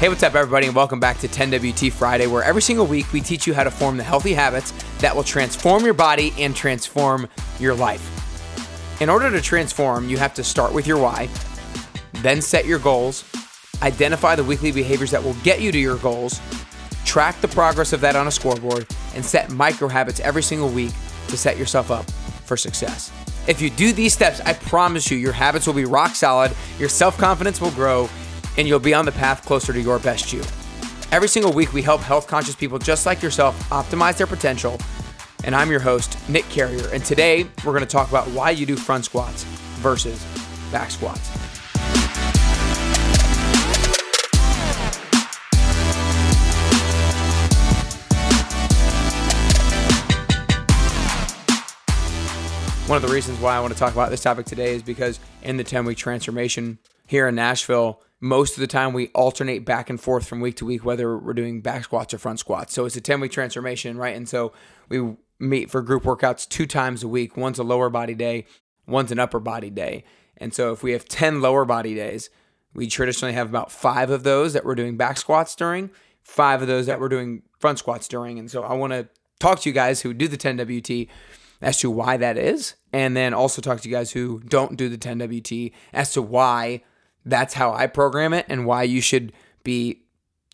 [0.00, 3.20] Hey, what's up, everybody, and welcome back to 10WT Friday, where every single week we
[3.20, 7.28] teach you how to form the healthy habits that will transform your body and transform
[7.58, 8.00] your life.
[9.02, 11.28] In order to transform, you have to start with your why,
[12.22, 13.26] then set your goals,
[13.82, 16.40] identify the weekly behaviors that will get you to your goals,
[17.04, 20.92] track the progress of that on a scoreboard, and set micro habits every single week
[21.28, 22.10] to set yourself up
[22.46, 23.12] for success.
[23.46, 26.88] If you do these steps, I promise you, your habits will be rock solid, your
[26.88, 28.08] self confidence will grow,
[28.56, 30.42] and you'll be on the path closer to your best you.
[31.12, 34.78] Every single week, we help health conscious people just like yourself optimize their potential.
[35.42, 36.88] And I'm your host, Nick Carrier.
[36.92, 39.44] And today, we're going to talk about why you do front squats
[39.80, 40.24] versus
[40.70, 41.30] back squats.
[52.90, 55.20] One of the reasons why I want to talk about this topic today is because
[55.44, 59.88] in the 10 week transformation here in Nashville, most of the time we alternate back
[59.88, 62.74] and forth from week to week whether we're doing back squats or front squats.
[62.74, 64.14] So it's a 10 week transformation right?
[64.14, 64.52] And so
[64.88, 67.36] we meet for group workouts two times a week.
[67.36, 68.46] One's a lower body day
[68.86, 70.04] one's an upper body day.
[70.36, 72.30] And so if we have 10 lower body days
[72.72, 75.90] we traditionally have about five of those that we're doing back squats during
[76.22, 78.38] five of those that we're doing front squats during.
[78.38, 81.08] And so i want to talk to you guys who do the 10wt
[81.62, 84.88] as to why that is and then also talk to you guys who don't do
[84.88, 86.82] the 10wt as to why
[87.24, 89.32] that's how I program it and why you should
[89.62, 90.02] be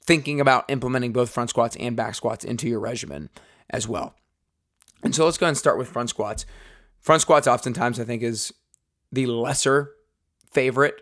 [0.03, 3.29] thinking about implementing both front squats and back squats into your regimen
[3.71, 4.15] as well.
[5.03, 6.47] And so let's go and start with front squats.
[7.01, 8.53] Front squats, oftentimes, I think, is
[9.13, 9.93] the lesser
[10.51, 11.01] favorite,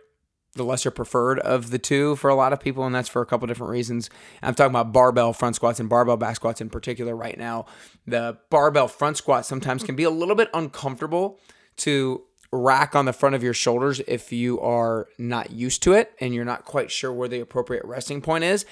[0.55, 3.27] the lesser preferred of the two for a lot of people, and that's for a
[3.27, 4.11] couple different reasons.
[4.43, 7.67] I'm talking about barbell front squats and barbell back squats in particular right now.
[8.07, 11.41] The barbell front squat sometimes can be a little bit uncomfortable
[11.79, 12.23] to
[12.55, 16.35] rack on the front of your shoulders if you are not used to it and
[16.35, 18.65] you're not quite sure where the appropriate resting point is.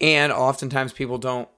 [0.00, 1.48] And oftentimes people don't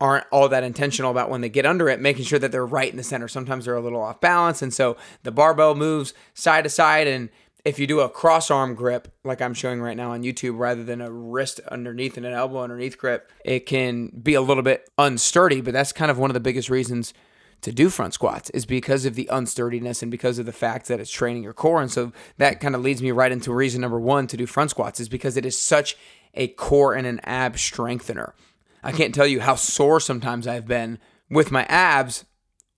[0.00, 2.90] aren't all that intentional about when they get under it, making sure that they're right
[2.90, 3.28] in the center.
[3.28, 4.60] Sometimes they're a little off balance.
[4.60, 7.06] And so the barbell moves side to side.
[7.06, 7.28] And
[7.64, 10.82] if you do a cross arm grip, like I'm showing right now on YouTube, rather
[10.82, 14.90] than a wrist underneath and an elbow underneath grip, it can be a little bit
[14.98, 15.62] unsturdy.
[15.62, 17.14] But that's kind of one of the biggest reasons
[17.62, 21.00] to do front squats is because of the unsturdiness and because of the fact that
[21.00, 21.80] it's training your core.
[21.80, 24.70] And so that kind of leads me right into reason number one to do front
[24.70, 25.96] squats is because it is such
[26.34, 28.34] a core and an ab strengthener.
[28.82, 30.98] I can't tell you how sore sometimes I've been
[31.30, 32.24] with my abs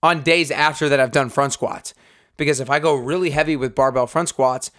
[0.03, 1.95] on days after that I've done front squats.
[2.37, 4.71] Because if I go really heavy with barbell front squats,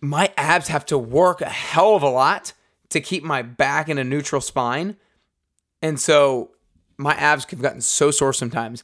[0.00, 2.54] my abs have to work a hell of a lot
[2.88, 4.96] to keep my back in a neutral spine.
[5.80, 6.50] And so
[6.96, 8.82] my abs have gotten so sore sometimes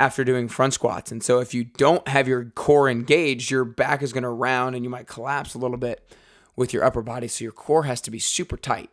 [0.00, 1.12] after doing front squats.
[1.12, 4.74] And so if you don't have your core engaged, your back is going to round
[4.74, 6.10] and you might collapse a little bit
[6.56, 7.28] with your upper body.
[7.28, 8.88] So your core has to be super tight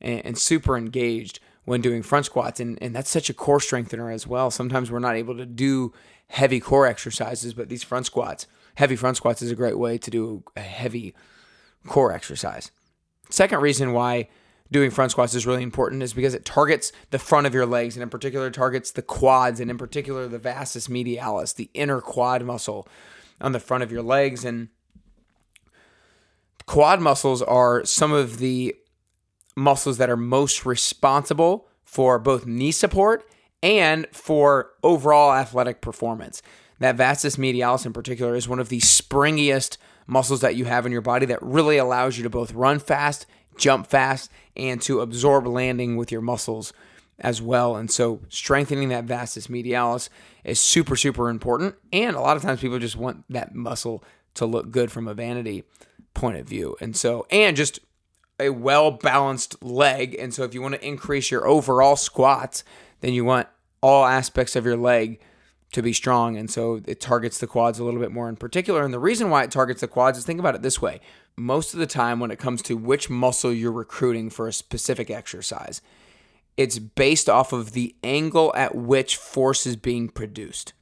[0.00, 2.58] and, and super engaged when doing front squats.
[2.58, 4.50] And, and that's such a core strengthener as well.
[4.50, 5.92] Sometimes we're not able to do
[6.26, 10.10] heavy core exercises, but these front squats, heavy front squats is a great way to
[10.10, 11.14] do a heavy
[11.86, 12.72] core exercise.
[13.30, 14.28] Second reason why
[14.72, 17.94] doing front squats is really important is because it targets the front of your legs
[17.94, 22.42] and in particular targets the quads and in particular the vastus medialis, the inner quad
[22.42, 22.88] muscle
[23.40, 24.68] on the front of your legs and
[26.66, 28.74] quad muscles are some of the
[29.54, 33.28] muscles that are most responsible for both knee support
[33.62, 36.42] and for overall athletic performance.
[36.78, 40.92] That vastus medialis in particular is one of the springiest muscles that you have in
[40.92, 43.26] your body that really allows you to both run fast
[43.56, 46.72] jump fast and to absorb landing with your muscles
[47.18, 47.76] as well.
[47.76, 50.08] And so strengthening that vastus medialis
[50.44, 51.76] is super, super important.
[51.92, 54.02] And a lot of times people just want that muscle
[54.34, 55.64] to look good from a vanity
[56.14, 56.76] point of view.
[56.80, 57.80] And so, and just
[58.40, 60.16] a well balanced leg.
[60.18, 62.64] And so if you want to increase your overall squats,
[63.00, 63.48] then you want
[63.80, 65.20] all aspects of your leg
[65.72, 66.36] to be strong.
[66.36, 68.84] And so it targets the quads a little bit more in particular.
[68.84, 71.00] And the reason why it targets the quads is think about it this way
[71.36, 75.10] most of the time, when it comes to which muscle you're recruiting for a specific
[75.10, 75.80] exercise,
[76.56, 80.74] it's based off of the angle at which force is being produced.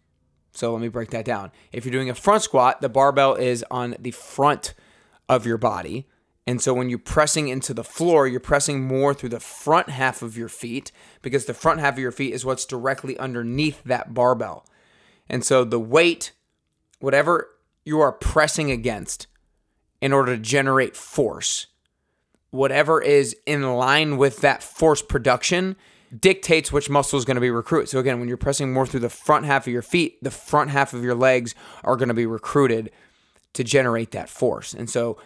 [0.53, 1.53] So let me break that down.
[1.73, 4.75] If you're doing a front squat, the barbell is on the front
[5.29, 6.09] of your body.
[6.47, 10.23] And so when you're pressing into the floor, you're pressing more through the front half
[10.23, 10.91] of your feet
[11.23, 14.67] because the front half of your feet is what's directly underneath that barbell.
[15.29, 16.33] And so the weight,
[16.99, 17.49] whatever
[17.85, 19.29] you are pressing against
[20.01, 21.67] in order to generate force,
[22.51, 25.77] whatever is in line with that force production
[26.19, 27.89] dictates which muscle is going to be recruited.
[27.89, 30.71] So again, when you're pressing more through the front half of your feet, the front
[30.71, 31.55] half of your legs
[31.85, 32.91] are going to be recruited
[33.53, 34.75] to generate that force.
[34.75, 35.19] And so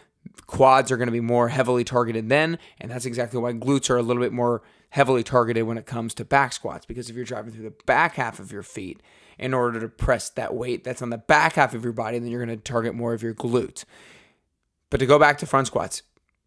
[0.47, 3.97] Quads are going to be more heavily targeted then, and that's exactly why glutes are
[3.97, 7.25] a little bit more heavily targeted when it comes to back squats because if you're
[7.25, 9.03] driving through the back half of your feet
[9.39, 12.29] in order to press that weight that's on the back half of your body, then
[12.29, 13.85] you're going to target more of your glutes.
[14.91, 16.03] But to go back to front squats,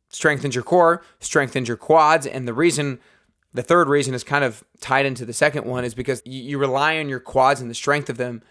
[0.09, 2.99] strengthens your core, strengthens your quads, and the reason
[3.53, 6.99] the third reason is kind of tied into the second one is because you rely
[6.99, 8.43] on your quads and the strength of them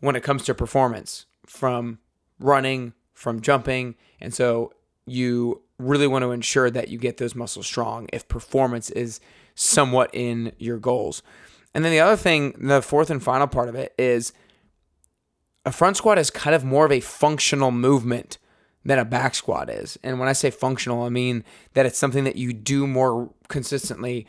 [0.00, 1.98] when it comes to performance from
[2.38, 3.94] running, from jumping.
[4.20, 4.72] And so
[5.04, 9.20] you really want to ensure that you get those muscles strong if performance is
[9.54, 11.22] somewhat in your goals.
[11.74, 14.32] And then the other thing, the fourth and final part of it is
[15.64, 18.38] a front squat is kind of more of a functional movement
[18.84, 19.98] than a back squat is.
[20.02, 21.44] And when I say functional, I mean
[21.74, 24.26] that it's something that you do more consistently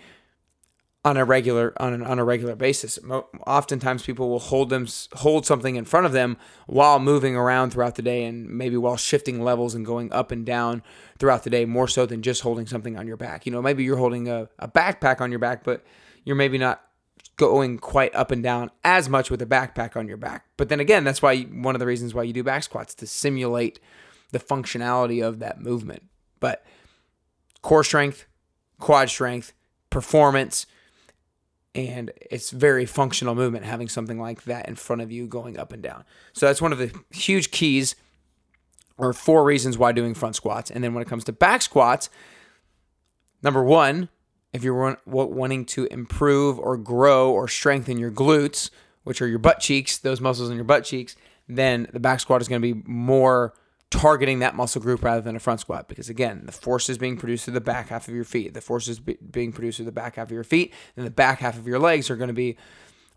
[1.06, 2.98] on a regular on, an, on a regular basis.
[3.46, 7.96] Oftentimes, people will hold them hold something in front of them while moving around throughout
[7.96, 10.82] the day, and maybe while shifting levels and going up and down
[11.20, 13.46] throughout the day, more so than just holding something on your back.
[13.46, 15.84] You know, maybe you're holding a, a backpack on your back, but
[16.24, 16.82] you're maybe not
[17.36, 20.46] going quite up and down as much with a backpack on your back.
[20.56, 23.08] But then again, that's why one of the reasons why you do back squats to
[23.08, 23.80] simulate
[24.34, 26.04] the functionality of that movement.
[26.42, 26.66] But
[27.62, 28.26] core strength,
[28.80, 29.54] quad strength,
[29.90, 30.66] performance
[31.76, 35.74] and it's very functional movement having something like that in front of you going up
[35.74, 36.04] and down.
[36.34, 37.96] So that's one of the huge keys
[38.98, 40.70] or four reasons why doing front squats.
[40.70, 42.10] And then when it comes to back squats,
[43.42, 44.10] number one,
[44.52, 48.70] if you're wanting to improve or grow or strengthen your glutes,
[49.04, 51.16] which are your butt cheeks, those muscles in your butt cheeks,
[51.48, 53.54] then the back squat is going to be more
[53.94, 57.16] targeting that muscle group rather than a front squat because again the force is being
[57.16, 58.56] produced through the back half of your feet.
[58.56, 61.12] The force is be- being produced through the back half of your feet and the
[61.12, 62.58] back half of your legs are going to be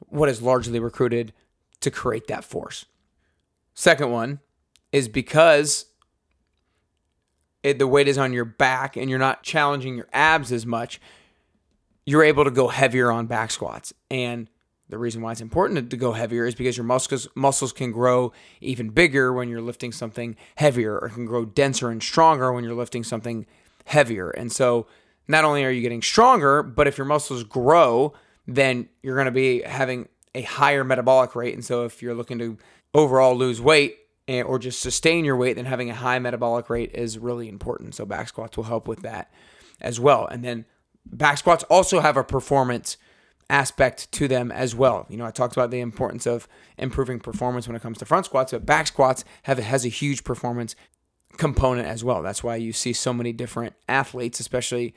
[0.00, 1.32] what is largely recruited
[1.80, 2.84] to create that force.
[3.72, 4.40] Second one
[4.92, 5.86] is because
[7.62, 11.00] it, the weight is on your back and you're not challenging your abs as much
[12.04, 13.92] you're able to go heavier on back squats.
[14.10, 14.48] And
[14.88, 18.32] the reason why it's important to go heavier is because your muscles muscles can grow
[18.60, 22.74] even bigger when you're lifting something heavier or can grow denser and stronger when you're
[22.74, 23.46] lifting something
[23.86, 24.30] heavier.
[24.30, 24.86] And so
[25.28, 28.12] not only are you getting stronger, but if your muscles grow,
[28.46, 31.54] then you're going to be having a higher metabolic rate.
[31.54, 32.58] And so if you're looking to
[32.94, 33.96] overall lose weight
[34.28, 37.94] eh, or just sustain your weight, then having a high metabolic rate is really important.
[37.94, 39.32] So back squats will help with that
[39.80, 40.26] as well.
[40.26, 40.64] And then
[41.04, 42.96] back squats also have a performance
[43.48, 45.06] aspect to them as well.
[45.08, 46.48] You know, I talked about the importance of
[46.78, 50.24] improving performance when it comes to front squats, but back squats have has a huge
[50.24, 50.74] performance
[51.36, 52.22] component as well.
[52.22, 54.94] That's why you see so many different athletes, especially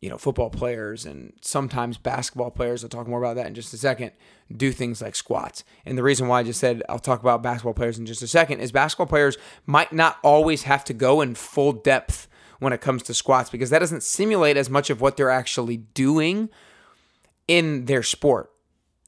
[0.00, 3.74] you know, football players and sometimes basketball players, I'll talk more about that in just
[3.74, 4.12] a second,
[4.54, 5.62] do things like squats.
[5.84, 8.26] And the reason why I just said I'll talk about basketball players in just a
[8.26, 9.36] second is basketball players
[9.66, 12.28] might not always have to go in full depth
[12.60, 15.76] when it comes to squats because that doesn't simulate as much of what they're actually
[15.76, 16.48] doing
[17.50, 18.52] in their sport.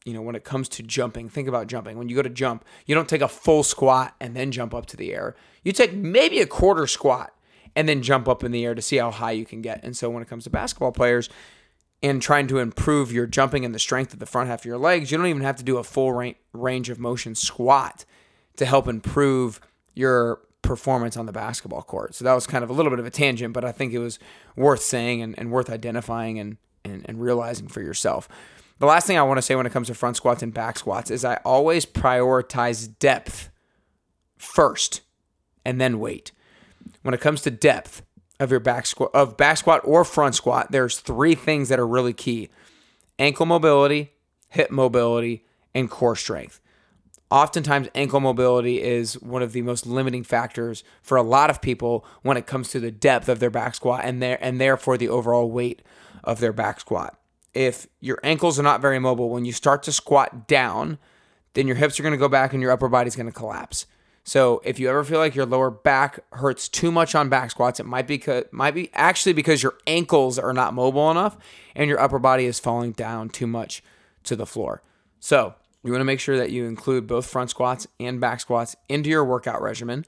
[0.05, 1.97] You know, when it comes to jumping, think about jumping.
[1.97, 4.87] When you go to jump, you don't take a full squat and then jump up
[4.87, 5.37] to the air.
[5.63, 7.33] You take maybe a quarter squat
[7.77, 9.85] and then jump up in the air to see how high you can get.
[9.85, 11.31] And so when it comes to basketball players
[12.03, 14.77] and trying to improve your jumping and the strength of the front half of your
[14.77, 16.13] legs, you don't even have to do a full
[16.53, 18.05] range of motion squat
[18.57, 19.61] to help improve
[19.95, 22.17] your performance on the basketball court.
[22.17, 24.01] So that was kind of a little bit of a tangent, but I think it
[24.01, 24.19] was
[24.57, 28.29] worth saying and, and worth identifying and and, and realizing for yourself.
[28.79, 30.79] The last thing I want to say when it comes to front squats and back
[30.79, 33.51] squats is I always prioritize depth
[34.37, 35.03] first
[35.65, 36.33] and then weight.
[37.03, 38.03] When it comes to depth
[38.41, 41.87] of your back squat of back squat or front squat, there's three things that are
[41.87, 42.49] really key.
[43.19, 44.13] Ankle mobility,
[44.49, 46.61] hip mobility, and core strength.
[47.33, 52.05] Oftentimes, ankle mobility is one of the most limiting factors for a lot of people
[52.21, 55.09] when it comes to the depth of their back squat and there and therefore the
[55.09, 55.81] overall weight
[56.23, 57.19] of their back squat.
[57.55, 60.99] If your ankles are not very mobile, when you start to squat down,
[61.55, 63.87] then your hips are going to go back and your upper body's going to collapse.
[64.25, 67.81] So if you ever feel like your lower back hurts too much on back squats,
[67.81, 71.39] it might be might be actually because your ankles are not mobile enough
[71.75, 73.83] and your upper body is falling down too much
[74.25, 74.83] to the floor.
[75.19, 78.77] So you want to make sure that you include both front squats and back squats
[78.89, 80.05] into your workout regimen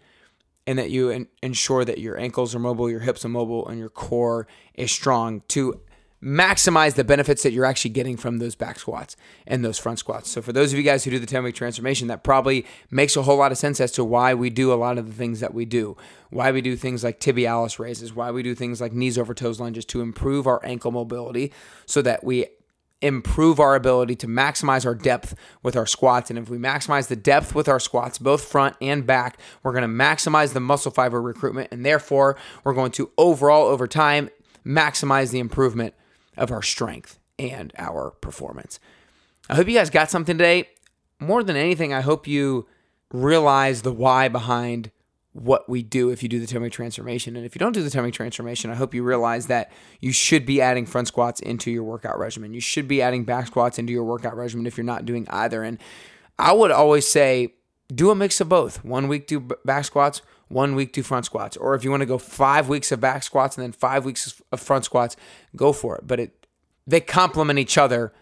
[0.67, 3.91] and that you ensure that your ankles are mobile, your hips are mobile, and your
[3.91, 5.81] core is strong to
[6.25, 9.15] maximize the benefits that you're actually getting from those back squats
[9.47, 10.31] and those front squats.
[10.31, 13.15] So, for those of you guys who do the 10 week transformation, that probably makes
[13.15, 15.41] a whole lot of sense as to why we do a lot of the things
[15.41, 15.97] that we do,
[16.31, 19.61] why we do things like tibialis raises, why we do things like knees over toes
[19.61, 21.53] lunges to improve our ankle mobility
[21.85, 22.47] so that we
[23.05, 26.31] improve our ability to maximize our depth with our squats.
[26.31, 29.83] And if we maximize the depth with our squats, both front and back, we're going
[29.83, 31.69] to maximize the muscle fiber recruitment.
[31.71, 34.31] And therefore, we're going to overall, over time,
[34.65, 35.95] maximize the improvement
[36.37, 38.81] of our strength and our performance.
[39.51, 40.71] I hope you guys got something today.
[41.21, 42.67] More than anything, I hope you
[43.13, 44.91] realize the why behind
[45.35, 47.37] what we do if you do the 10 week transformation.
[47.37, 50.13] And if you don't do the 10 week transformation, I hope you realize that you
[50.13, 52.55] should be adding front squats into your workout regimen.
[52.55, 55.65] You should be adding back squats into your workout regimen if you're not doing either.
[55.65, 55.79] And
[56.39, 57.55] I would always say
[57.93, 58.85] do a mix of both.
[58.85, 61.57] One week do back squats, one week do front squats.
[61.57, 64.41] Or if you want to go five weeks of back squats and then five weeks
[64.53, 65.17] of front squats,
[65.57, 66.07] go for it.
[66.07, 66.47] But it
[66.87, 68.13] they complement each other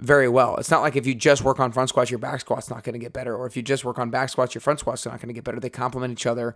[0.00, 0.56] very well.
[0.56, 2.94] It's not like if you just work on front squats, your back squat's not going
[2.94, 5.10] to get better, or if you just work on back squats, your front squats are
[5.10, 5.60] not going to get better.
[5.60, 6.54] They complement each other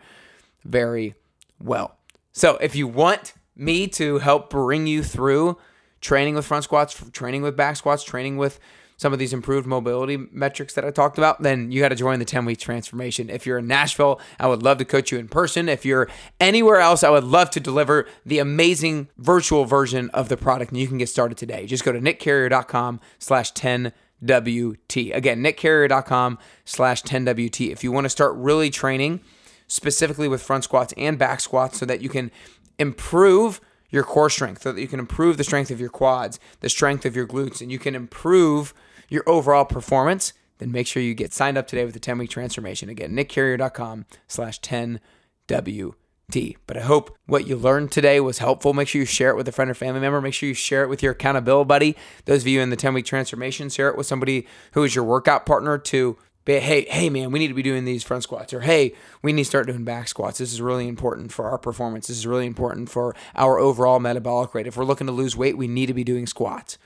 [0.64, 1.14] very
[1.60, 1.96] well.
[2.32, 5.58] So if you want me to help bring you through
[6.00, 8.58] training with front squats, training with back squats, training with
[9.04, 12.20] some of these improved mobility metrics that I talked about, then you got to join
[12.20, 13.28] the 10 week transformation.
[13.28, 15.68] If you're in Nashville, I would love to coach you in person.
[15.68, 16.08] If you're
[16.40, 20.70] anywhere else, I would love to deliver the amazing virtual version of the product.
[20.70, 21.66] And you can get started today.
[21.66, 25.14] Just go to nickcarrier.com slash 10WT.
[25.14, 27.70] Again, nickcarrier.com slash 10WT.
[27.72, 29.20] If you want to start really training
[29.66, 32.30] specifically with front squats and back squats so that you can
[32.78, 33.60] improve
[33.94, 37.06] your core strength so that you can improve the strength of your quads, the strength
[37.06, 38.74] of your glutes, and you can improve
[39.08, 42.30] your overall performance, then make sure you get signed up today with the 10 week
[42.30, 42.88] transformation.
[42.88, 46.56] Again, nickcarrier.com slash 10WT.
[46.66, 48.72] But I hope what you learned today was helpful.
[48.72, 50.20] Make sure you share it with a friend or family member.
[50.20, 51.96] Make sure you share it with your accountability buddy.
[52.24, 55.04] Those of you in the 10 week transformation, share it with somebody who is your
[55.04, 58.52] workout partner to be, hey, hey, man, we need to be doing these front squats,
[58.52, 60.38] or hey, we need to start doing back squats.
[60.38, 62.08] This is really important for our performance.
[62.08, 64.66] This is really important for our overall metabolic rate.
[64.66, 66.76] If we're looking to lose weight, we need to be doing squats.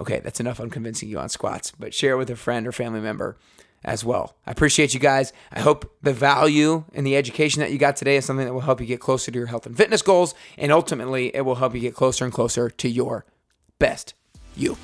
[0.00, 2.72] Okay, that's enough on convincing you on squats, but share it with a friend or
[2.72, 3.36] family member
[3.84, 4.36] as well.
[4.46, 5.32] I appreciate you guys.
[5.52, 8.60] I hope the value and the education that you got today is something that will
[8.60, 11.74] help you get closer to your health and fitness goals, and ultimately, it will help
[11.74, 13.24] you get closer and closer to your
[13.78, 14.14] best
[14.56, 14.76] you.